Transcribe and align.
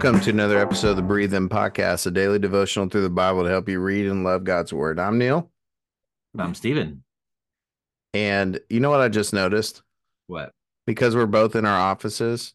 Welcome 0.00 0.20
to 0.20 0.30
another 0.30 0.60
episode 0.60 0.90
of 0.90 0.96
the 0.96 1.02
Breathe 1.02 1.34
In 1.34 1.48
Podcast, 1.48 2.06
a 2.06 2.12
daily 2.12 2.38
devotional 2.38 2.88
through 2.88 3.02
the 3.02 3.10
Bible 3.10 3.42
to 3.42 3.48
help 3.48 3.68
you 3.68 3.80
read 3.80 4.06
and 4.06 4.22
love 4.22 4.44
God's 4.44 4.72
Word. 4.72 5.00
I'm 5.00 5.18
Neal. 5.18 5.50
I'm 6.38 6.54
Stephen. 6.54 7.02
And 8.14 8.60
you 8.70 8.78
know 8.78 8.90
what 8.90 9.00
I 9.00 9.08
just 9.08 9.32
noticed? 9.32 9.82
What? 10.28 10.52
Because 10.86 11.16
we're 11.16 11.26
both 11.26 11.56
in 11.56 11.66
our 11.66 11.76
offices, 11.76 12.54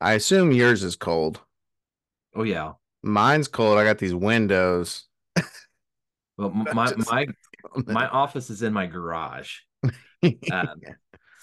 I 0.00 0.12
assume 0.12 0.52
yours 0.52 0.84
is 0.84 0.94
cold. 0.94 1.40
Oh 2.36 2.44
yeah. 2.44 2.74
Mine's 3.02 3.48
cold. 3.48 3.78
I 3.78 3.84
got 3.84 3.98
these 3.98 4.14
windows. 4.14 5.08
Well, 6.38 6.50
my 6.72 6.94
my 7.10 7.26
my 7.88 8.06
office 8.06 8.48
is 8.48 8.62
in 8.62 8.72
my 8.72 8.86
garage. 8.86 9.56
Um, 10.50 10.80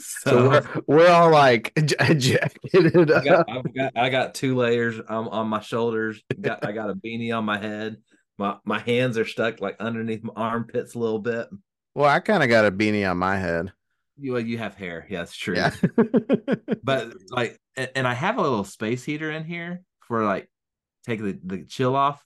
so, 0.04 0.30
so 0.32 0.50
we're, 0.50 0.82
we're 0.88 1.10
all 1.10 1.32
like 1.32 1.74
jacketed 1.86 3.12
I 3.12 3.24
got, 3.24 3.50
I've 3.50 3.74
got 3.74 3.92
I 3.96 4.10
got 4.10 4.36
two 4.36 4.56
layers 4.56 5.00
um, 5.08 5.28
on 5.30 5.48
my 5.48 5.62
shoulders. 5.62 6.22
Got 6.40 6.66
I 6.66 6.72
got 6.72 6.90
a 6.90 6.96
beanie 6.96 7.36
on 7.36 7.46
my 7.46 7.58
head. 7.58 7.98
My 8.38 8.58
my 8.66 8.80
hands 8.80 9.18
are 9.18 9.26
stuck 9.26 9.62
like 9.62 9.78
underneath 9.80 10.24
my 10.24 10.34
armpits 10.36 10.96
a 10.96 11.00
little 11.00 11.20
bit. 11.20 11.48
Well, 11.96 12.10
I 12.10 12.20
kind 12.20 12.44
of 12.44 12.50
got 12.50 12.66
a 12.66 12.72
beanie 12.72 13.10
on 13.10 13.18
my 13.18 13.38
head. 13.38 13.72
You 14.18 14.38
you 14.38 14.58
have 14.58 14.76
hair, 14.76 15.06
yeah, 15.10 15.20
that's 15.20 15.36
true. 15.36 15.56
Yeah. 15.56 15.74
but 16.84 17.14
like, 17.30 17.60
and 17.76 18.08
I 18.08 18.14
have 18.14 18.38
a 18.38 18.42
little 18.42 18.64
space 18.64 19.04
heater 19.04 19.32
in 19.32 19.44
here 19.44 19.82
for 20.08 20.24
like 20.24 20.50
take 21.06 21.22
the, 21.22 21.40
the 21.44 21.66
chill 21.66 21.96
off 21.96 22.24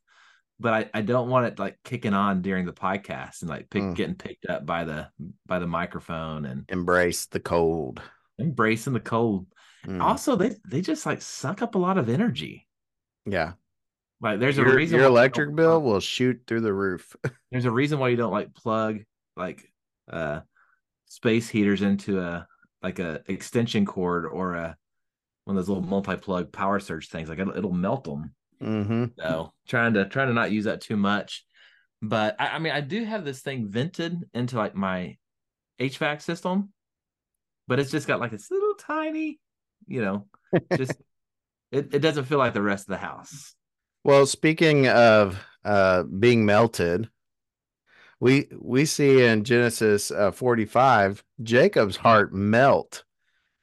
but 0.60 0.74
I, 0.74 0.90
I 0.94 1.02
don't 1.02 1.30
want 1.30 1.46
it 1.46 1.60
like 1.60 1.78
kicking 1.84 2.14
on 2.14 2.42
during 2.42 2.66
the 2.66 2.74
podcast 2.74 3.42
and 3.42 3.50
like 3.50 3.70
pick, 3.70 3.84
mm. 3.84 3.96
getting 3.96 4.16
picked 4.16 4.48
up 4.48 4.66
by 4.66 4.84
the 4.84 5.08
by 5.46 5.60
the 5.60 5.68
microphone 5.68 6.46
and 6.46 6.66
embrace 6.70 7.28
the 7.28 7.40
cold. 7.40 8.02
Embracing 8.40 8.94
the 8.94 9.00
cold. 9.00 9.48
Mm. 9.86 10.02
also 10.02 10.36
they 10.36 10.56
they 10.68 10.82
just 10.82 11.06
like 11.06 11.22
suck 11.22 11.62
up 11.62 11.76
a 11.76 11.80
lot 11.80 11.98
of 11.98 12.10
energy. 12.10 12.68
Yeah. 13.26 13.54
Like 14.20 14.40
there's 14.40 14.58
your, 14.58 14.68
a 14.68 14.76
reason 14.76 14.98
your 14.98 15.08
electric 15.08 15.56
bill 15.56 15.82
will 15.82 16.00
shoot 16.00 16.42
through 16.48 16.62
the 16.62 16.74
roof. 16.74 17.16
There's 17.52 17.66
a 17.66 17.72
reason 17.72 18.00
why 18.00 18.10
you 18.10 18.18
don't 18.18 18.32
like 18.32 18.54
plug 18.56 19.02
like 19.36 19.72
uh 20.12 20.40
space 21.06 21.48
heaters 21.48 21.84
into 21.84 22.20
a 22.20 22.48
like 22.82 22.98
a 22.98 23.22
extension 23.28 23.86
cord 23.86 24.26
or 24.26 24.56
a 24.56 24.76
one 25.44 25.56
of 25.56 25.62
those 25.62 25.70
little 25.70 25.84
multi-plug 25.84 26.52
power 26.52 26.80
surge 26.80 27.10
things. 27.10 27.30
Like 27.30 27.40
it'll, 27.40 27.56
it'll 27.56 27.72
melt 27.72 28.06
them 28.06 28.34
Mm-hmm. 28.62 29.06
So 29.20 29.54
trying 29.68 29.94
to 29.94 30.06
trying 30.06 30.28
to 30.28 30.34
not 30.34 30.52
use 30.52 30.66
that 30.66 30.82
too 30.82 30.98
much. 30.98 31.46
But 32.02 32.36
I, 32.40 32.50
I 32.50 32.60
mean, 32.60 32.74
I 32.74 32.82
do 32.82 33.04
have 33.04 33.26
this 33.26 33.42
thing 33.42 33.68
vented 33.68 34.24
into 34.34 34.58
like 34.58 34.76
my 34.76 35.18
HVAC 35.80 36.22
system, 36.22 36.72
but 37.68 37.80
it's 37.80 37.92
just 37.92 38.08
got 38.08 38.20
like 38.20 38.32
this 38.32 38.52
little 38.52 38.76
tiny, 38.76 39.40
you 39.88 40.02
know, 40.02 40.28
just 40.76 40.92
it, 41.72 41.94
it 41.94 42.00
doesn't 42.00 42.26
feel 42.26 42.38
like 42.38 42.54
the 42.54 42.62
rest 42.62 42.84
of 42.88 42.92
the 42.92 42.98
house. 42.98 43.56
Well, 44.04 44.26
speaking 44.26 44.88
of 44.88 45.44
uh 45.66 46.04
being 46.04 46.46
melted, 46.46 47.10
we 48.20 48.48
we 48.60 48.86
see 48.86 49.24
in 49.24 49.44
Genesis 49.44 50.12
uh, 50.12 50.32
45 50.32 51.24
Jacob's 51.44 51.98
heart 51.98 52.34
melt 52.34 53.04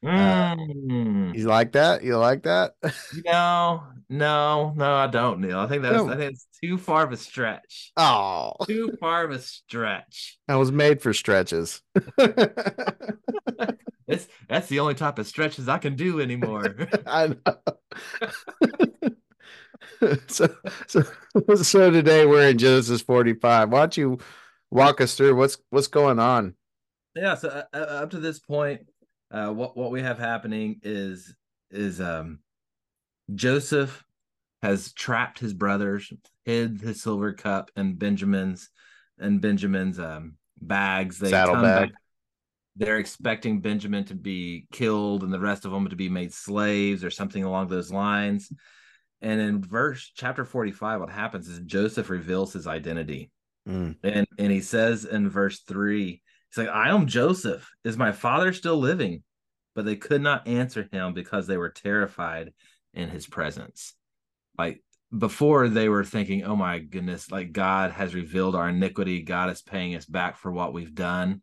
uh, 0.05 0.55
mm. 0.57 1.14
You 1.35 1.49
like 1.49 1.73
that? 1.73 2.05
You 2.05 2.17
like 2.17 2.45
that? 2.45 2.75
no, 3.25 3.83
no, 4.09 4.73
no, 4.77 4.95
I 4.95 5.09
don't, 5.09 5.41
Neal. 5.41 5.59
I 5.59 5.67
think 5.67 5.83
that's 5.83 5.97
no. 5.97 6.09
I 6.09 6.17
think 6.17 6.33
it's 6.33 6.47
too 6.63 6.79
far 6.79 7.05
of 7.05 7.11
a 7.13 7.17
stretch. 7.17 7.93
Oh, 7.97 8.53
too 8.67 8.97
far 9.01 9.25
of 9.25 9.33
a 9.33 9.41
stretch. 9.41 10.39
I 10.49 10.57
was 10.57 10.71
made 10.71 11.03
for 11.03 11.13
stretches. 11.13 11.83
it's 14.07 14.29
that's 14.49 14.69
the 14.69 14.79
only 14.79 14.95
type 14.95 15.19
of 15.19 15.27
stretches 15.27 15.69
I 15.69 15.79
can 15.79 15.97
do 15.97 16.21
anymore. 16.21 16.77
I 17.07 17.29
know. 17.29 17.57
so, 20.29 20.55
so, 20.87 21.03
so 21.57 21.91
today 21.91 22.27
we're 22.27 22.49
in 22.49 22.59
Genesis 22.59 23.03
45. 23.03 23.71
Why 23.71 23.81
don't 23.81 23.97
you 23.97 24.19
walk 24.71 25.01
us 25.01 25.17
through 25.17 25.35
what's 25.35 25.59
what's 25.71 25.89
going 25.89 26.21
on? 26.21 26.55
Yeah, 27.17 27.35
so 27.37 27.49
uh, 27.49 27.65
uh 27.73 28.03
up 28.03 28.11
to 28.11 28.19
this 28.19 28.39
point, 28.41 28.87
uh, 29.31 29.51
what 29.51 29.77
what 29.77 29.91
we 29.91 30.03
have 30.03 30.19
happening 30.19 30.81
is 30.83 31.35
is 31.71 32.01
um, 32.01 32.41
Joseph 33.35 34.05
has 34.63 34.93
trapped 34.93 35.39
his 35.39 35.53
brothers, 35.53 36.13
hid 36.45 36.81
his 36.81 37.03
silver 37.03 37.33
cup 37.33 37.71
and 37.77 37.99
Benjamin's 37.99 38.71
and 39.19 39.41
Benjamin's 39.41 39.99
um, 39.99 40.37
bags. 40.61 41.19
They 41.19 41.31
Saddlebag. 41.31 41.93
They're 42.77 42.99
expecting 42.99 43.61
Benjamin 43.61 44.05
to 44.07 44.15
be 44.15 44.67
killed 44.73 45.23
and 45.23 45.33
the 45.33 45.39
rest 45.39 45.65
of 45.65 45.71
them 45.71 45.89
to 45.89 45.97
be 45.97 46.09
made 46.09 46.33
slaves 46.33 47.05
or 47.05 47.11
something 47.11 47.45
along 47.45 47.69
those 47.69 47.93
lines. 47.93 48.51
And 49.23 49.41
in 49.41 49.63
verse 49.63 50.11
chapter 50.15 50.45
45, 50.45 51.01
what 51.01 51.11
happens 51.11 51.49
is 51.49 51.61
Joseph 51.61 52.11
reveals 52.11 52.53
his 52.53 52.67
identity. 52.67 53.31
Mm. 53.69 53.97
And 54.03 54.27
and 54.39 54.53
he 54.53 54.61
says 54.61 55.05
in 55.05 55.31
verse 55.31 55.61
3, 55.61 56.21
He's 56.55 56.67
like, 56.67 56.75
I 56.75 56.91
am 56.91 57.07
Joseph. 57.07 57.69
Is 57.83 57.97
my 57.97 58.13
father 58.13 58.53
still 58.53 58.77
living? 58.77 59.25
But 59.75 59.85
they 59.85 59.97
could 59.97 60.23
not 60.23 60.47
answer 60.47 60.89
him 60.93 61.13
because 61.13 61.47
they 61.47 61.57
were 61.57 61.71
terrified 61.71 62.53
in 62.93 63.09
his 63.09 63.27
presence. 63.27 63.95
Like 64.57 64.81
before, 65.17 65.69
they 65.69 65.89
were 65.89 66.05
thinking, 66.05 66.45
oh 66.45 66.55
my 66.55 66.79
goodness, 66.79 67.31
like 67.33 67.51
God 67.51 67.91
has 67.91 68.15
revealed 68.15 68.55
our 68.55 68.69
iniquity. 68.69 69.23
God 69.23 69.51
is 69.51 69.63
paying 69.63 69.97
us 69.97 70.07
back 70.07 70.37
for 70.37 70.53
what 70.53 70.73
we've 70.73 70.95
done. 70.95 71.43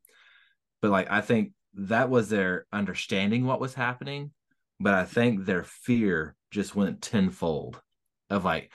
But 0.81 0.91
like, 0.91 1.11
I 1.11 1.19
think 1.19 1.51
that 1.73 2.09
was 2.09 2.29
their 2.29 2.66
understanding 2.72 3.45
what 3.45 3.59
was 3.59 3.73
happening. 3.73 4.31
But 4.79 4.93
I 4.93 5.03
think 5.03 5.45
their 5.45 5.63
fear 5.63 6.35
just 6.51 6.73
went 6.73 7.01
tenfold 7.01 7.81
of 8.29 8.45
like, 8.45 8.72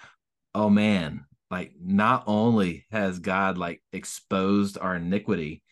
oh 0.54 0.68
man, 0.68 1.24
like 1.50 1.72
not 1.82 2.24
only 2.26 2.84
has 2.91 3.20
God 3.20 3.56
like 3.56 3.82
exposed 3.92 4.76
our 4.78 4.97
iniquity, 4.97 5.62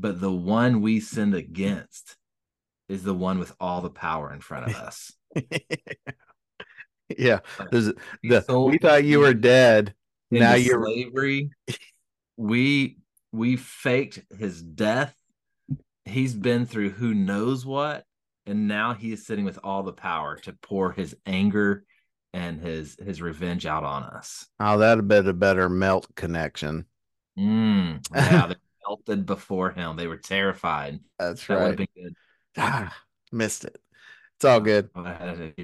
but 0.00 0.20
the 0.20 0.32
one 0.32 0.80
we 0.80 1.00
sinned 1.00 1.34
against 1.34 2.16
is 2.88 3.02
the 3.02 3.14
one 3.14 3.38
with 3.38 3.54
all 3.60 3.80
the 3.80 3.90
power 3.90 4.32
in 4.32 4.40
front 4.40 4.70
of 4.70 4.76
us. 4.76 5.12
yeah, 7.16 7.40
the, 7.70 7.94
we 8.22 8.78
thought 8.78 9.04
you 9.04 9.20
were 9.20 9.34
dead. 9.34 9.94
Now 10.30 10.54
you're 10.54 10.84
slavery. 10.84 11.50
we 12.36 12.98
we 13.32 13.56
faked 13.56 14.20
his 14.38 14.62
death. 14.62 15.14
He's 16.04 16.34
been 16.34 16.64
through 16.64 16.90
who 16.90 17.12
knows 17.14 17.66
what, 17.66 18.04
and 18.46 18.68
now 18.68 18.94
he 18.94 19.12
is 19.12 19.26
sitting 19.26 19.44
with 19.44 19.58
all 19.62 19.82
the 19.82 19.92
power 19.92 20.36
to 20.38 20.54
pour 20.62 20.92
his 20.92 21.14
anger 21.26 21.84
and 22.32 22.60
his 22.60 22.96
his 23.04 23.20
revenge 23.20 23.66
out 23.66 23.84
on 23.84 24.04
us. 24.04 24.46
Oh, 24.60 24.78
that'd 24.78 25.08
been 25.08 25.28
a 25.28 25.32
better 25.32 25.68
melt 25.68 26.06
connection. 26.14 26.86
Mm, 27.38 28.00
yeah, 28.14 28.52
melted 29.08 29.26
before 29.26 29.70
him. 29.70 29.96
They 29.96 30.06
were 30.06 30.16
terrified. 30.16 31.00
That's 31.18 31.46
that 31.46 31.54
right. 31.54 31.76
Been 31.76 31.88
good. 31.94 32.14
Ah, 32.60 32.92
missed 33.30 33.64
it. 33.64 33.80
It's 34.36 34.44
all 34.44 34.58
good. 34.58 34.90
Oh, 34.96 35.04
that 35.04 35.62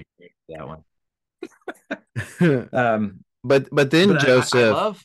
one. 0.48 0.84
um, 2.72 3.24
but 3.42 3.68
but 3.72 3.90
then 3.90 4.10
but 4.10 4.20
Joseph. 4.20 4.54
I, 4.54 4.68
I 4.68 4.70
love... 4.70 5.04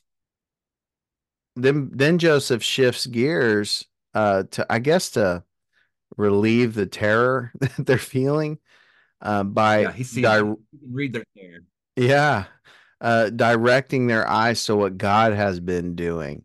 Then 1.56 1.90
then 1.92 2.20
Joseph 2.20 2.62
shifts 2.62 3.08
gears 3.08 3.86
uh 4.14 4.44
to 4.52 4.66
I 4.70 4.80
guess 4.80 5.12
to 5.12 5.44
relieve 6.16 6.76
the 6.76 6.86
terror 6.86 7.52
that 7.60 7.74
they're 7.78 7.98
feeling 7.98 8.60
uh 9.22 9.44
by 9.44 9.82
yeah, 9.82 9.92
he 9.92 10.04
sees 10.04 10.24
di- 10.24 10.54
read 10.88 11.14
their 11.14 11.26
terror. 11.36 11.64
Yeah. 11.96 12.46
Uh 13.02 13.32
directing 13.32 14.06
their 14.06 14.28
eyes 14.28 14.64
to 14.66 14.76
what 14.76 14.98
God 14.98 15.34
has 15.34 15.60
been 15.60 15.96
doing. 15.96 16.44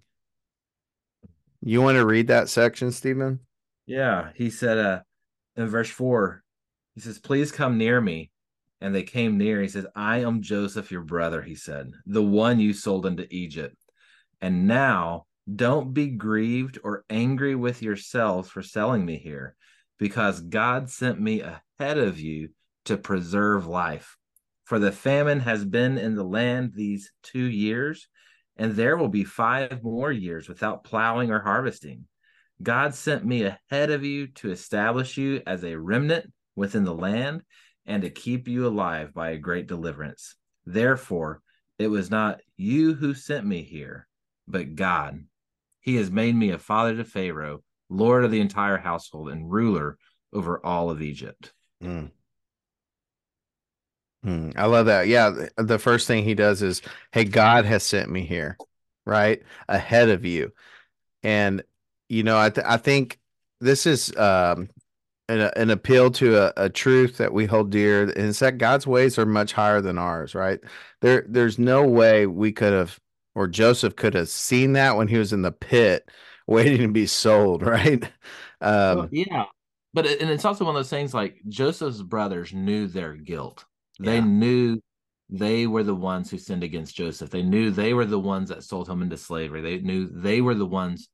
You 1.67 1.81
want 1.81 1.97
to 1.97 2.05
read 2.05 2.29
that 2.29 2.51
section, 2.51 2.93
Stephen? 2.93 3.41
Yeah. 3.87 4.31
He 4.35 4.51
said 4.51 4.79
uh 4.79 5.01
in 5.57 5.69
verse 5.69 5.89
four, 5.89 6.43
he 6.95 7.01
says, 7.01 7.19
Please 7.19 7.51
come 7.51 7.79
near 7.79 8.01
me. 8.01 8.31
And 8.81 8.95
they 8.95 9.03
came 9.03 9.39
near. 9.39 9.63
He 9.63 9.69
says, 9.69 9.87
I 9.97 10.19
am 10.19 10.43
Joseph, 10.43 10.91
your 10.91 11.03
brother, 11.03 11.41
he 11.41 11.55
said, 11.55 11.93
the 12.05 12.23
one 12.23 12.61
you 12.61 12.75
sold 12.75 13.07
into 13.07 13.27
Egypt. 13.35 13.77
And 14.43 14.67
now 14.67 15.25
don't 15.53 15.95
be 15.95 16.09
grieved 16.09 16.79
or 16.85 17.05
angry 17.09 17.55
with 17.55 17.81
yourselves 17.81 18.51
for 18.51 18.61
selling 18.61 19.07
me 19.07 19.17
here, 19.17 19.57
because 19.99 20.41
God 20.41 20.91
sent 20.91 21.19
me 21.19 21.41
ahead 21.41 21.97
of 21.97 22.21
you 22.21 22.51
to 22.87 22.99
preserve 22.99 23.67
life. 23.67 24.19
For 24.65 24.79
the 24.79 24.93
famine 24.93 25.41
has 25.41 25.65
been 25.65 25.97
in 25.97 26.15
the 26.15 26.25
land 26.25 26.73
these 26.75 27.11
two 27.23 27.45
years, 27.45 28.09
and 28.57 28.73
there 28.73 28.97
will 28.97 29.09
be 29.09 29.25
five 29.25 29.83
more 29.83 30.13
years 30.13 30.49
without 30.49 30.85
plowing 30.85 31.31
or 31.31 31.41
harvesting. 31.41 32.07
God 32.63 32.95
sent 32.95 33.25
me 33.25 33.43
ahead 33.43 33.91
of 33.91 34.05
you 34.05 34.29
to 34.29 34.51
establish 34.51 35.17
you 35.17 35.43
as 35.47 35.65
a 35.65 35.77
remnant 35.77 36.33
within 36.55 36.85
the 36.85 36.95
land 36.95 37.43
and 37.87 38.03
to 38.03 38.11
keep 38.11 38.49
you 38.49 38.67
alive 38.67 39.13
by 39.13 39.31
a 39.31 39.39
great 39.39 39.67
deliverance. 39.67 40.37
Therefore, 40.65 41.43
it 41.79 41.89
was 41.89 42.11
not 42.11 42.41
you 42.57 42.95
who 42.95 43.15
sent 43.15 43.45
me 43.45 43.63
here, 43.63 44.07
but 44.47 44.77
God. 44.77 45.25
He 45.81 45.97
has 45.97 46.11
made 46.11 46.35
me 46.35 46.51
a 46.51 46.59
father 46.59 46.97
to 46.97 47.05
Pharaoh, 47.05 47.63
Lord 47.91 48.25
of 48.25 48.31
the 48.31 48.41
entire 48.41 48.79
household, 48.79 49.29
and 49.31 49.51
ruler 49.51 49.99
over 50.33 50.65
all 50.65 50.91
of 50.91 51.03
Egypt. 51.03 51.53
Mm. 51.83 52.11
Hmm, 54.25 54.53
I 54.57 54.65
love 54.67 54.87
that. 54.87 55.07
Yeah, 55.07 55.49
the 55.59 55.79
first 55.79 56.07
thing 56.07 56.25
he 56.25 56.35
does 56.35 56.63
is, 56.63 56.81
"Hey, 57.13 57.25
God 57.25 57.67
has 57.67 57.83
sent 57.83 58.11
me 58.11 58.23
here, 58.23 58.57
right 59.05 59.43
ahead 59.69 60.09
of 60.09 60.25
you," 60.25 60.53
and 61.23 61.63
you 62.09 62.23
know, 62.23 62.39
I 62.39 62.49
th- 62.49 62.67
I 62.67 62.79
think 62.79 63.21
this 63.61 63.87
is 63.87 64.17
um, 64.17 64.71
an, 65.29 65.41
an 65.57 65.69
appeal 65.69 66.11
to 66.13 66.39
a, 66.39 66.53
a 66.57 66.69
truth 66.71 67.19
that 67.19 67.35
we 67.35 67.45
hold 67.45 67.71
dear, 67.71 68.05
and 68.05 68.17
it's 68.17 68.39
that 68.39 68.57
God's 68.57 68.87
ways 68.87 69.19
are 69.19 69.27
much 69.27 69.53
higher 69.53 69.83
than 69.83 69.99
ours. 69.99 70.35
Right 70.35 70.61
there, 71.03 71.27
there's 71.29 71.59
no 71.59 71.87
way 71.87 72.27
we 72.27 72.51
could 72.51 72.73
have, 72.73 72.99
or 73.35 73.47
Joseph 73.47 73.95
could 73.95 74.15
have 74.15 74.31
seen 74.31 74.73
that 74.73 74.97
when 74.97 75.09
he 75.09 75.19
was 75.19 75.35
in 75.35 75.43
the 75.43 75.53
pit, 75.53 76.11
waiting 76.47 76.81
to 76.81 76.89
be 76.89 77.07
sold. 77.07 77.63
Right? 77.63 78.05
Um, 78.63 78.97
well, 78.97 79.09
yeah, 79.13 79.45
but 79.93 80.07
and 80.07 80.31
it's 80.31 80.47
also 80.47 80.65
one 80.65 80.77
of 80.77 80.79
those 80.79 80.89
things 80.89 81.13
like 81.13 81.43
Joseph's 81.47 82.01
brothers 82.01 82.55
knew 82.55 82.87
their 82.87 83.13
guilt 83.13 83.67
they 84.01 84.17
yeah. 84.17 84.25
knew 84.25 84.81
they 85.31 85.67
were 85.67 85.83
the 85.83 85.95
ones 85.95 86.31
who 86.31 86.39
sinned 86.39 86.63
against 86.63 86.97
Joseph. 86.97 87.31
They 87.31 87.43
knew 87.43 87.71
they 87.71 87.95
were 87.95 88.05
the 88.05 88.19
ones 88.19 88.51
that 88.51 88.65
sold 88.65 88.89
him 88.89 89.03
into 89.03 89.17
slavery. 89.17 89.61
They 89.61 89.79
knew 89.79 90.09
they 90.09 90.41
were 90.41 90.55
the 90.55 90.67
ones 90.67 91.09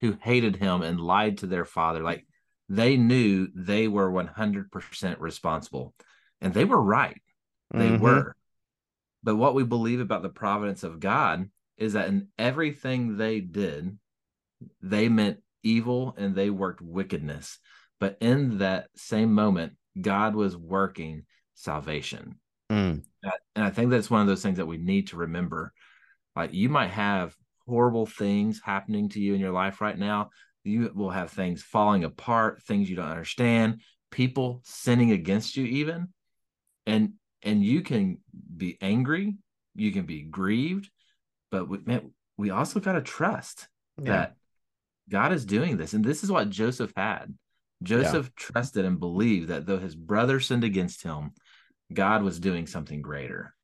who 0.00 0.16
hated 0.20 0.56
him 0.56 0.82
and 0.82 1.00
lied 1.00 1.38
to 1.38 1.46
their 1.46 1.64
father. 1.64 2.02
Like 2.02 2.26
they 2.68 2.96
knew 2.96 3.48
they 3.54 3.88
were 3.88 4.10
100% 4.10 5.16
responsible. 5.20 5.94
And 6.40 6.52
they 6.52 6.64
were 6.64 6.80
right. 6.80 7.20
They 7.70 7.88
mm-hmm. 7.88 8.02
were. 8.02 8.36
But 9.22 9.36
what 9.36 9.54
we 9.54 9.62
believe 9.62 10.00
about 10.00 10.22
the 10.22 10.28
providence 10.28 10.82
of 10.82 10.98
God 10.98 11.48
is 11.78 11.92
that 11.92 12.08
in 12.08 12.28
everything 12.38 13.16
they 13.16 13.40
did, 13.40 13.96
they 14.80 15.08
meant 15.08 15.38
evil 15.62 16.14
and 16.18 16.34
they 16.34 16.50
worked 16.50 16.80
wickedness. 16.80 17.58
But 18.00 18.18
in 18.20 18.58
that 18.58 18.88
same 18.96 19.32
moment, 19.32 19.74
God 20.00 20.34
was 20.34 20.56
working 20.56 21.22
salvation. 21.62 22.36
Mm. 22.70 23.02
And 23.54 23.64
I 23.64 23.70
think 23.70 23.90
that's 23.90 24.10
one 24.10 24.20
of 24.20 24.26
those 24.26 24.42
things 24.42 24.56
that 24.56 24.66
we 24.66 24.78
need 24.78 25.08
to 25.08 25.16
remember. 25.16 25.72
Like 26.34 26.52
you 26.54 26.68
might 26.68 26.90
have 26.90 27.34
horrible 27.66 28.06
things 28.06 28.60
happening 28.64 29.08
to 29.10 29.20
you 29.20 29.34
in 29.34 29.40
your 29.40 29.52
life 29.52 29.80
right 29.80 29.98
now. 29.98 30.30
You 30.64 30.90
will 30.94 31.10
have 31.10 31.30
things 31.30 31.62
falling 31.62 32.04
apart, 32.04 32.62
things 32.62 32.88
you 32.88 32.96
don't 32.96 33.08
understand, 33.08 33.80
people 34.10 34.60
sinning 34.64 35.12
against 35.12 35.56
you 35.56 35.64
even. 35.64 36.08
And 36.86 37.14
and 37.42 37.64
you 37.64 37.82
can 37.82 38.18
be 38.56 38.78
angry, 38.80 39.36
you 39.74 39.92
can 39.92 40.06
be 40.06 40.22
grieved, 40.22 40.90
but 41.50 41.68
we, 41.68 41.78
man, 41.84 42.12
we 42.36 42.50
also 42.50 42.80
got 42.80 42.92
to 42.92 43.02
trust 43.02 43.68
yeah. 44.00 44.10
that 44.10 44.36
God 45.08 45.32
is 45.32 45.44
doing 45.44 45.76
this. 45.76 45.92
And 45.92 46.04
this 46.04 46.22
is 46.22 46.30
what 46.30 46.50
Joseph 46.50 46.92
had. 46.96 47.34
Joseph 47.82 48.26
yeah. 48.26 48.32
trusted 48.36 48.84
and 48.84 49.00
believed 49.00 49.48
that 49.48 49.66
though 49.66 49.78
his 49.78 49.96
brother 49.96 50.40
sinned 50.40 50.64
against 50.64 51.02
him, 51.02 51.32
God 51.94 52.22
was 52.22 52.38
doing 52.38 52.66
something 52.66 53.02
greater. 53.02 53.54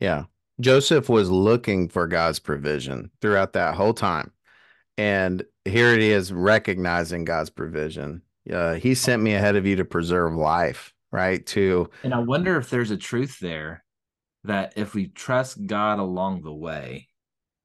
Yeah. 0.00 0.24
Joseph 0.60 1.08
was 1.08 1.30
looking 1.30 1.88
for 1.88 2.06
God's 2.06 2.38
provision 2.38 3.10
throughout 3.20 3.52
that 3.54 3.74
whole 3.74 3.94
time. 3.94 4.32
And 4.96 5.44
here 5.64 5.92
it 5.92 6.00
is 6.00 6.32
recognizing 6.32 7.24
God's 7.24 7.50
provision. 7.50 8.22
Uh, 8.50 8.74
he 8.74 8.94
sent 8.94 9.22
me 9.22 9.34
ahead 9.34 9.56
of 9.56 9.66
you 9.66 9.76
to 9.76 9.84
preserve 9.84 10.34
life, 10.34 10.94
right? 11.12 11.44
To 11.46 11.90
And 12.02 12.14
I 12.14 12.20
wonder 12.20 12.56
if 12.56 12.70
there's 12.70 12.90
a 12.90 12.96
truth 12.96 13.38
there 13.40 13.84
that 14.44 14.74
if 14.76 14.94
we 14.94 15.08
trust 15.08 15.66
God 15.66 15.98
along 15.98 16.42
the 16.42 16.54
way, 16.54 17.08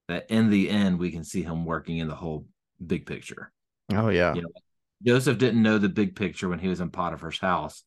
that 0.08 0.30
in 0.30 0.50
the 0.50 0.68
end 0.68 0.98
we 0.98 1.10
can 1.10 1.24
see 1.24 1.42
him 1.42 1.64
working 1.64 1.98
in 1.98 2.08
the 2.08 2.14
whole 2.14 2.46
big 2.84 3.06
picture. 3.06 3.52
Oh 3.94 4.08
yeah. 4.08 4.34
You 4.34 4.42
know, 4.42 4.48
Joseph 5.04 5.38
didn't 5.38 5.62
know 5.62 5.78
the 5.78 5.88
big 5.88 6.14
picture 6.14 6.48
when 6.48 6.58
he 6.58 6.68
was 6.68 6.80
in 6.80 6.90
Potiphar's 6.90 7.38
house, 7.38 7.82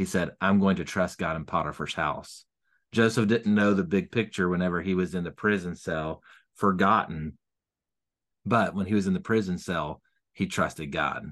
he 0.00 0.06
said, 0.06 0.30
I'm 0.40 0.60
going 0.60 0.76
to 0.76 0.84
trust 0.86 1.18
God 1.18 1.36
in 1.36 1.44
Potiphar's 1.44 1.92
house. 1.92 2.46
Joseph 2.90 3.28
didn't 3.28 3.54
know 3.54 3.74
the 3.74 3.84
big 3.84 4.10
picture 4.10 4.48
whenever 4.48 4.80
he 4.80 4.94
was 4.94 5.14
in 5.14 5.24
the 5.24 5.30
prison 5.30 5.76
cell, 5.76 6.22
forgotten. 6.54 7.36
But 8.46 8.74
when 8.74 8.86
he 8.86 8.94
was 8.94 9.06
in 9.06 9.12
the 9.12 9.20
prison 9.20 9.58
cell, 9.58 10.00
he 10.32 10.46
trusted 10.46 10.90
God. 10.90 11.26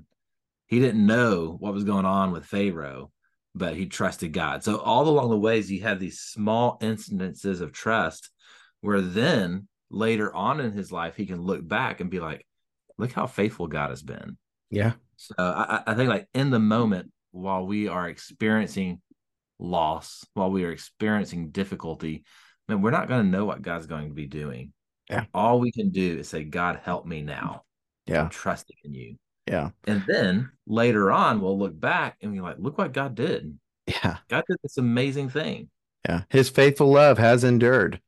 He 0.66 0.80
didn't 0.80 1.06
know 1.06 1.56
what 1.58 1.72
was 1.72 1.84
going 1.84 2.04
on 2.04 2.30
with 2.30 2.44
Pharaoh, 2.44 3.10
but 3.54 3.74
he 3.74 3.86
trusted 3.86 4.34
God. 4.34 4.62
So 4.62 4.76
all 4.76 5.08
along 5.08 5.30
the 5.30 5.38
ways, 5.38 5.66
he 5.66 5.78
had 5.78 5.98
these 5.98 6.20
small 6.20 6.76
instances 6.82 7.62
of 7.62 7.72
trust 7.72 8.28
where 8.82 9.00
then 9.00 9.66
later 9.88 10.30
on 10.34 10.60
in 10.60 10.72
his 10.72 10.92
life, 10.92 11.16
he 11.16 11.24
can 11.24 11.40
look 11.40 11.66
back 11.66 12.02
and 12.02 12.10
be 12.10 12.20
like, 12.20 12.46
look 12.98 13.12
how 13.12 13.26
faithful 13.26 13.66
God 13.66 13.88
has 13.88 14.02
been. 14.02 14.36
Yeah. 14.70 14.92
So 15.16 15.36
I, 15.38 15.84
I 15.86 15.94
think 15.94 16.10
like 16.10 16.28
in 16.34 16.50
the 16.50 16.58
moment, 16.58 17.12
while 17.38 17.66
we 17.66 17.88
are 17.88 18.08
experiencing 18.08 19.00
loss, 19.58 20.24
while 20.34 20.50
we 20.50 20.64
are 20.64 20.72
experiencing 20.72 21.50
difficulty, 21.50 22.24
man, 22.68 22.82
we're 22.82 22.90
not 22.90 23.08
going 23.08 23.24
to 23.24 23.30
know 23.30 23.44
what 23.44 23.62
God's 23.62 23.86
going 23.86 24.08
to 24.08 24.14
be 24.14 24.26
doing. 24.26 24.72
Yeah. 25.08 25.24
All 25.32 25.60
we 25.60 25.72
can 25.72 25.90
do 25.90 26.18
is 26.18 26.28
say, 26.28 26.44
God, 26.44 26.80
help 26.82 27.06
me 27.06 27.22
now. 27.22 27.62
Yeah. 28.06 28.22
I'm 28.22 28.28
trusting 28.28 28.76
in 28.84 28.94
you. 28.94 29.16
Yeah. 29.46 29.70
And 29.86 30.04
then 30.06 30.50
later 30.66 31.10
on, 31.10 31.40
we'll 31.40 31.58
look 31.58 31.78
back 31.78 32.16
and 32.20 32.32
be 32.32 32.40
like, 32.40 32.56
look 32.58 32.76
what 32.76 32.92
God 32.92 33.14
did. 33.14 33.58
Yeah. 33.86 34.18
God 34.28 34.44
did 34.48 34.58
this 34.62 34.76
amazing 34.76 35.30
thing. 35.30 35.70
Yeah. 36.06 36.22
His 36.28 36.50
faithful 36.50 36.90
love 36.90 37.18
has 37.18 37.44
endured. 37.44 38.00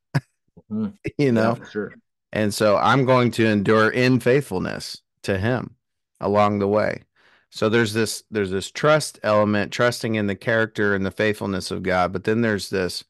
Mm-hmm. 0.71 0.88
you 1.19 1.32
know? 1.32 1.56
Yeah, 1.59 1.69
sure. 1.69 1.94
And 2.32 2.53
so 2.53 2.77
I'm 2.77 3.06
going 3.06 3.31
to 3.32 3.47
endure 3.47 3.88
in 3.88 4.21
faithfulness 4.21 5.00
to 5.23 5.38
him 5.38 5.77
along 6.21 6.59
the 6.59 6.69
way. 6.69 7.03
So 7.50 7.69
there's 7.69 7.93
this 7.93 8.23
there's 8.31 8.50
this 8.50 8.70
trust 8.70 9.19
element, 9.23 9.73
trusting 9.73 10.14
in 10.14 10.26
the 10.26 10.37
character 10.37 10.94
and 10.94 11.05
the 11.05 11.11
faithfulness 11.11 11.70
of 11.70 11.82
God, 11.82 12.12
but 12.12 12.25
then 12.25 12.43
there's 12.43 12.70
this 12.70 13.05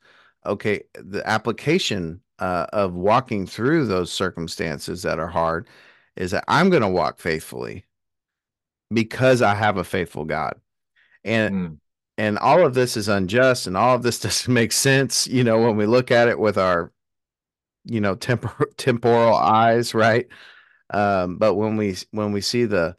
okay, 0.46 0.82
the 0.94 1.26
application 1.28 2.20
uh, 2.38 2.66
of 2.72 2.94
walking 2.94 3.46
through 3.46 3.86
those 3.86 4.10
circumstances 4.10 5.02
that 5.02 5.18
are 5.18 5.28
hard 5.28 5.68
is 6.16 6.30
that 6.30 6.44
I'm 6.48 6.70
going 6.70 6.82
to 6.82 6.88
walk 6.88 7.18
faithfully 7.18 7.84
because 8.92 9.42
I 9.42 9.54
have 9.54 9.76
a 9.76 9.84
faithful 9.84 10.24
God. 10.24 10.54
And 11.24 11.54
mm. 11.54 11.76
and 12.16 12.38
all 12.38 12.64
of 12.64 12.74
this 12.74 12.96
is 12.96 13.08
unjust 13.08 13.66
and 13.66 13.76
all 13.76 13.94
of 13.96 14.02
this 14.02 14.20
doesn't 14.20 14.52
make 14.52 14.72
sense, 14.72 15.26
you 15.26 15.44
know, 15.44 15.60
when 15.60 15.76
we 15.76 15.86
look 15.86 16.10
at 16.10 16.28
it 16.28 16.38
with 16.38 16.56
our 16.56 16.92
you 17.84 18.00
know, 18.00 18.16
tempor- 18.16 18.72
temporal 18.76 19.34
eyes, 19.34 19.94
right? 19.94 20.26
Um, 20.90 21.36
but 21.36 21.54
when 21.54 21.76
we 21.76 21.96
when 22.10 22.32
we 22.32 22.40
see 22.40 22.64
the 22.64 22.96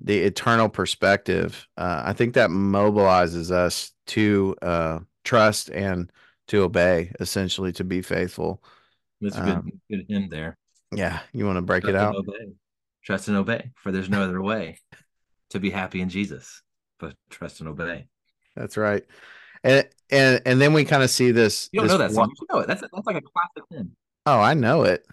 the 0.00 0.20
eternal 0.20 0.68
perspective, 0.68 1.66
uh, 1.76 2.02
I 2.04 2.12
think 2.12 2.34
that 2.34 2.50
mobilizes 2.50 3.50
us 3.50 3.92
to 4.08 4.56
uh, 4.62 4.98
trust 5.24 5.70
and 5.70 6.10
to 6.48 6.62
obey, 6.62 7.12
essentially 7.20 7.72
to 7.72 7.84
be 7.84 8.02
faithful. 8.02 8.62
That's 9.20 9.36
um, 9.36 9.70
good, 9.88 9.98
good 9.98 10.06
hymn 10.08 10.28
there. 10.28 10.58
Yeah, 10.92 11.20
you 11.32 11.46
want 11.46 11.56
to 11.56 11.62
break 11.62 11.84
trust 11.84 11.94
it 11.94 11.98
out? 11.98 12.16
Trust 13.04 13.28
and 13.28 13.36
obey, 13.36 13.70
for 13.76 13.92
there's 13.92 14.08
no 14.08 14.22
other 14.22 14.40
way 14.40 14.78
to 15.50 15.60
be 15.60 15.70
happy 15.70 16.00
in 16.00 16.08
Jesus, 16.08 16.62
but 16.98 17.14
trust 17.30 17.60
and 17.60 17.68
obey. 17.68 18.06
That's 18.56 18.76
right. 18.76 19.04
And 19.62 19.88
and 20.10 20.42
and 20.44 20.60
then 20.60 20.72
we 20.72 20.84
kind 20.84 21.02
of 21.02 21.10
see 21.10 21.30
this. 21.30 21.68
You 21.72 21.80
don't 21.80 21.88
this 21.88 21.98
know 21.98 21.98
that 21.98 22.12
song. 22.12 22.32
You 22.40 22.46
know 22.50 22.60
it. 22.60 22.66
That's 22.66 22.80
that's 22.80 23.06
like 23.06 23.16
a 23.16 23.22
classic 23.22 23.64
hymn. 23.70 23.96
Oh, 24.26 24.40
I 24.40 24.54
know 24.54 24.84
it. 24.84 25.06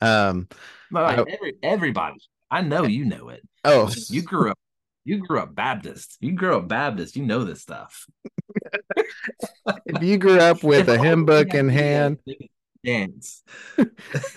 Um, 0.00 0.48
like 0.90 1.18
I, 1.18 1.22
every 1.22 1.54
everybody 1.62 2.16
I 2.52 2.60
know 2.60 2.84
you 2.84 3.06
know 3.06 3.30
it. 3.30 3.42
Oh, 3.64 3.90
you 4.10 4.20
grew 4.20 4.50
up. 4.50 4.58
You 5.06 5.26
grew 5.26 5.40
up 5.40 5.54
Baptist. 5.54 6.18
You 6.20 6.32
grew 6.32 6.58
up 6.58 6.68
Baptist. 6.68 7.16
You 7.16 7.24
know 7.24 7.44
this 7.44 7.62
stuff. 7.62 8.06
if 9.86 10.02
you 10.02 10.18
grew 10.18 10.38
up 10.38 10.62
with 10.62 10.90
a 10.90 10.98
hymn 10.98 11.24
book 11.24 11.54
in 11.54 11.70
hand, 11.70 12.18
dance. 12.84 13.42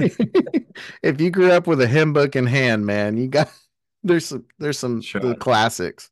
if 1.03 1.19
you 1.19 1.29
grew 1.29 1.51
up 1.51 1.67
with 1.67 1.81
a 1.81 1.88
hymn 1.88 2.13
book 2.13 2.38
in 2.38 2.45
hand, 2.45 2.86
man, 2.86 3.17
you 3.17 3.27
got 3.27 3.51
there's 4.01 4.27
some 4.27 4.45
there's 4.60 4.79
some 4.79 5.01
sure. 5.01 5.36
classics. 5.36 6.10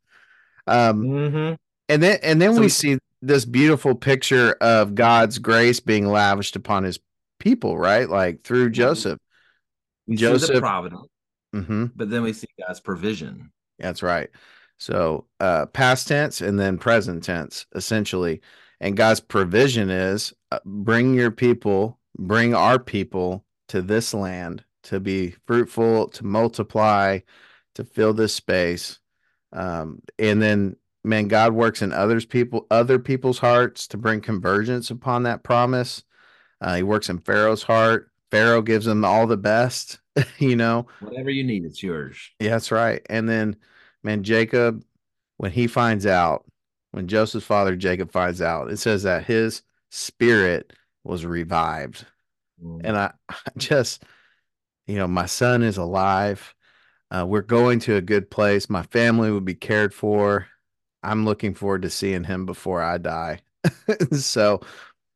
Um, 0.67 1.03
mm-hmm. 1.03 1.53
and 1.87 2.03
then 2.03 2.19
and 2.21 2.41
then 2.41 2.53
so 2.53 2.59
we, 2.59 2.65
we 2.65 2.69
see 2.69 2.99
this 3.21 3.45
beautiful 3.45 3.95
picture 3.95 4.57
of 4.59 4.93
God's 4.93 5.39
grace 5.39 5.79
being 5.79 6.07
lavished 6.07 6.57
upon 6.57 6.83
His 6.83 6.99
people, 7.39 7.77
right? 7.77 8.09
Like 8.09 8.43
through 8.43 8.71
Joseph. 8.71 9.19
Joseph, 10.09 10.59
providence 10.59 11.07
Mm-hmm. 11.53 11.85
But 11.95 12.09
then 12.09 12.23
we 12.23 12.33
see 12.33 12.47
God's 12.65 12.79
provision. 12.79 13.51
That's 13.79 14.03
right. 14.03 14.29
So 14.77 15.27
uh, 15.39 15.67
past 15.67 16.07
tense 16.07 16.41
and 16.41 16.59
then 16.59 16.77
present 16.77 17.23
tense, 17.23 17.65
essentially. 17.75 18.41
And 18.79 18.97
God's 18.97 19.19
provision 19.19 19.89
is 19.89 20.33
uh, 20.51 20.59
bring 20.65 21.13
your 21.13 21.31
people, 21.31 21.99
bring 22.17 22.53
our 22.53 22.79
people 22.79 23.45
to 23.69 23.81
this 23.81 24.13
land 24.13 24.63
to 24.83 24.99
be 24.99 25.35
fruitful, 25.47 26.09
to 26.09 26.25
multiply, 26.25 27.19
to 27.75 27.83
fill 27.83 28.13
this 28.13 28.35
space. 28.35 28.99
Um, 29.53 30.01
and 30.19 30.41
then, 30.41 30.75
man, 31.03 31.27
God 31.27 31.53
works 31.53 31.81
in 31.81 31.93
others 31.93 32.25
people, 32.25 32.67
other 32.69 32.99
people's 32.99 33.39
hearts 33.39 33.87
to 33.87 33.97
bring 33.97 34.19
convergence 34.19 34.89
upon 34.91 35.23
that 35.23 35.43
promise. 35.43 36.03
Uh, 36.59 36.75
he 36.75 36.83
works 36.83 37.09
in 37.09 37.19
Pharaoh's 37.19 37.63
heart. 37.63 38.09
Pharaoh 38.33 38.61
gives 38.61 38.87
him 38.87 39.05
all 39.05 39.27
the 39.27 39.37
best 39.37 39.99
you 40.37 40.55
know, 40.55 40.87
whatever 40.99 41.29
you 41.29 41.43
need, 41.43 41.65
it's 41.65 41.81
yours. 41.81 42.31
Yeah, 42.39 42.51
that's 42.51 42.71
right. 42.71 43.01
And 43.09 43.27
then, 43.27 43.55
man, 44.03 44.23
Jacob, 44.23 44.83
when 45.37 45.51
he 45.51 45.67
finds 45.67 46.05
out, 46.05 46.45
when 46.91 47.07
Joseph's 47.07 47.45
father 47.45 47.75
Jacob 47.75 48.11
finds 48.11 48.41
out, 48.41 48.69
it 48.69 48.77
says 48.77 49.03
that 49.03 49.25
his 49.25 49.63
spirit 49.89 50.73
was 51.03 51.25
revived. 51.25 52.05
Mm. 52.63 52.81
And 52.83 52.97
I, 52.97 53.11
I, 53.29 53.35
just, 53.57 54.03
you 54.85 54.95
know, 54.95 55.07
my 55.07 55.25
son 55.25 55.63
is 55.63 55.77
alive. 55.77 56.53
Uh, 57.09 57.25
we're 57.27 57.41
going 57.41 57.79
to 57.79 57.95
a 57.95 58.01
good 58.01 58.29
place. 58.29 58.69
My 58.69 58.83
family 58.83 59.31
will 59.31 59.41
be 59.41 59.55
cared 59.55 59.93
for. 59.93 60.47
I'm 61.01 61.25
looking 61.25 61.53
forward 61.53 61.81
to 61.83 61.89
seeing 61.89 62.23
him 62.23 62.45
before 62.45 62.81
I 62.81 62.97
die. 62.97 63.39
so, 64.11 64.61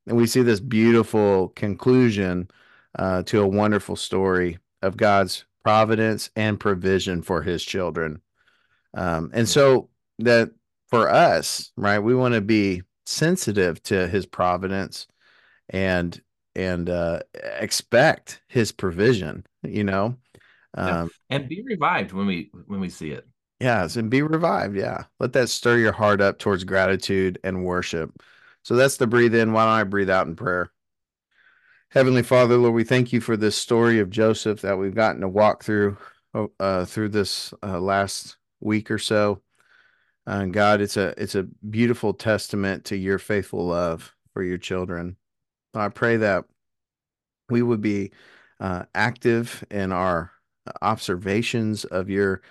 and 0.05 0.17
we 0.17 0.27
see 0.27 0.41
this 0.41 0.59
beautiful 0.59 1.49
conclusion 1.49 2.49
uh, 2.97 3.23
to 3.23 3.41
a 3.41 3.47
wonderful 3.47 3.95
story 3.95 4.57
of 4.81 4.97
God's 4.97 5.45
providence 5.63 6.29
and 6.35 6.59
provision 6.59 7.21
for 7.21 7.41
his 7.41 7.63
children. 7.63 8.21
Um, 8.93 9.31
and 9.33 9.47
so 9.47 9.89
that 10.19 10.51
for 10.89 11.09
us, 11.09 11.71
right, 11.77 11.99
we 11.99 12.15
want 12.15 12.33
to 12.33 12.41
be 12.41 12.83
sensitive 13.05 13.81
to 13.83 14.07
his 14.07 14.25
providence 14.25 15.07
and 15.69 16.19
and 16.55 16.89
uh, 16.89 17.19
expect 17.59 18.41
his 18.47 18.71
provision, 18.71 19.45
you 19.61 19.83
know. 19.83 20.17
Um, 20.73 21.11
and 21.29 21.47
be 21.47 21.61
revived 21.63 22.13
when 22.13 22.25
we 22.25 22.49
when 22.65 22.79
we 22.79 22.89
see 22.89 23.11
it. 23.11 23.27
Yes, 23.59 23.95
and 23.95 24.09
be 24.09 24.21
revived. 24.21 24.75
Yeah. 24.75 25.05
Let 25.19 25.33
that 25.33 25.49
stir 25.49 25.77
your 25.77 25.91
heart 25.91 26.21
up 26.21 26.37
towards 26.39 26.63
gratitude 26.63 27.39
and 27.43 27.65
worship. 27.65 28.21
So 28.63 28.75
that's 28.75 28.97
the 28.97 29.07
breathe 29.07 29.33
in. 29.33 29.53
Why 29.53 29.63
don't 29.63 29.73
I 29.73 29.83
breathe 29.83 30.09
out 30.09 30.27
in 30.27 30.35
prayer? 30.35 30.71
Heavenly 31.91 32.23
Father, 32.23 32.57
Lord, 32.57 32.73
we 32.73 32.83
thank 32.83 33.13
you 33.13 33.21
for 33.21 33.37
this 33.37 33.55
story 33.55 33.99
of 33.99 34.09
Joseph 34.09 34.59
that 34.61 34.77
we've 34.77 34.93
gotten 34.93 35.21
to 35.21 35.29
walk 35.29 35.63
through 35.63 35.97
oh, 36.33 36.51
uh, 36.59 36.83
through 36.83 37.09
this 37.09 37.53
uh, 37.63 37.79
last 37.79 38.35
week 38.59 38.91
or 38.91 38.97
so. 38.97 39.41
Uh, 40.25 40.45
God, 40.45 40.81
it's 40.81 40.97
a 40.97 41.13
it's 41.17 41.35
a 41.35 41.43
beautiful 41.43 42.13
testament 42.13 42.83
to 42.85 42.97
your 42.97 43.17
faithful 43.17 43.67
love 43.67 44.13
for 44.33 44.43
your 44.43 44.57
children. 44.57 45.15
I 45.73 45.87
pray 45.87 46.17
that 46.17 46.43
we 47.49 47.61
would 47.61 47.81
be 47.81 48.11
uh, 48.59 48.83
active 48.93 49.63
in 49.71 49.93
our 49.93 50.31
observations 50.81 51.85
of 51.85 52.09
your 52.09 52.41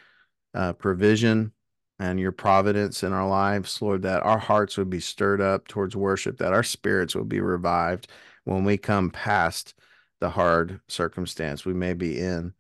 uh, 0.55 0.73
provision 0.73 1.53
and 1.99 2.19
your 2.19 2.33
providence 2.33 3.03
in 3.03 3.13
our 3.13 3.29
lives, 3.29 3.83
Lord, 3.83 4.01
that 4.03 4.23
our 4.23 4.39
hearts 4.39 4.79
would 4.79 4.89
be 4.89 5.01
stirred 5.01 5.43
up 5.43 5.69
towards 5.69 5.95
worship, 5.95 6.39
that 6.39 6.55
our 6.55 6.63
spirits 6.63 7.15
would 7.15 7.29
be 7.29 7.41
revived 7.41 8.09
when 8.47 8.65
we 8.65 8.79
come 8.79 9.11
past 9.11 9.75
the 10.21 10.31
hard 10.31 10.81
circumstance 10.89 11.67
we 11.67 11.75
may 11.75 11.93
be 11.93 12.19
in. 12.19 12.55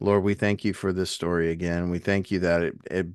Lord, 0.00 0.24
we 0.24 0.34
thank 0.34 0.64
you 0.64 0.72
for 0.72 0.92
this 0.92 1.10
story 1.10 1.50
again. 1.50 1.90
We 1.90 1.98
thank 1.98 2.30
you 2.30 2.40
that 2.40 2.62
it, 2.62 2.74
it 2.90 3.06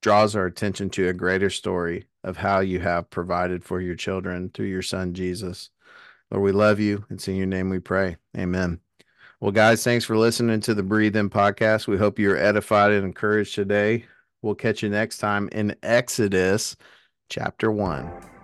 draws 0.00 0.34
our 0.34 0.46
attention 0.46 0.88
to 0.90 1.08
a 1.08 1.12
greater 1.12 1.50
story 1.50 2.06
of 2.24 2.38
how 2.38 2.60
you 2.60 2.80
have 2.80 3.10
provided 3.10 3.64
for 3.64 3.80
your 3.80 3.96
children 3.96 4.50
through 4.52 4.66
your 4.66 4.82
son, 4.82 5.12
Jesus. 5.12 5.70
Lord, 6.30 6.42
we 6.42 6.52
love 6.52 6.80
you. 6.80 7.04
It's 7.10 7.28
in 7.28 7.36
your 7.36 7.46
name 7.46 7.68
we 7.68 7.80
pray. 7.80 8.16
Amen. 8.36 8.80
Well, 9.40 9.52
guys, 9.52 9.84
thanks 9.84 10.04
for 10.04 10.16
listening 10.16 10.60
to 10.62 10.74
the 10.74 10.82
Breathe 10.82 11.16
In 11.16 11.28
podcast. 11.28 11.86
We 11.86 11.98
hope 11.98 12.18
you're 12.18 12.36
edified 12.36 12.92
and 12.92 13.04
encouraged 13.04 13.54
today. 13.54 14.06
We'll 14.40 14.54
catch 14.54 14.82
you 14.82 14.88
next 14.88 15.18
time 15.18 15.50
in 15.52 15.76
Exodus 15.82 16.76
chapter 17.28 17.70
1. 17.70 18.37